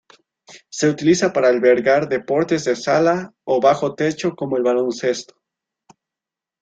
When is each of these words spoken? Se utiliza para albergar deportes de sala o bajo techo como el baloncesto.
Se 0.71 0.89
utiliza 0.89 1.31
para 1.31 1.49
albergar 1.49 2.09
deportes 2.09 2.65
de 2.65 2.75
sala 2.75 3.35
o 3.43 3.61
bajo 3.61 3.93
techo 3.93 4.35
como 4.35 4.57
el 4.57 4.63
baloncesto. 4.63 5.39